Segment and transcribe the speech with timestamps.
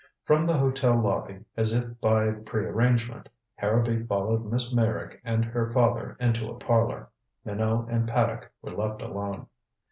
[0.23, 6.17] From the hotel lobby, as if by prearrangement, Harrowby followed Miss Meyrick and her father
[6.19, 7.09] into a parlor.
[7.45, 9.45] Minot and Paddock were left alone.